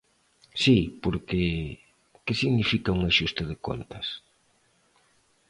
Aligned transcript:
Si, 0.61 0.77
porque, 1.03 1.43
que 2.25 2.33
significa 2.41 2.95
un 2.97 3.01
axuste 3.09 3.43
de 3.51 3.57
contas? 3.67 4.07